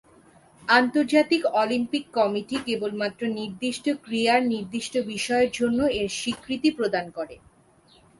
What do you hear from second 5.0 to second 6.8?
বিষয়ের জন্য এর স্বীকৃতি